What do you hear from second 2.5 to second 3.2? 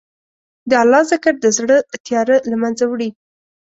منځه وړي.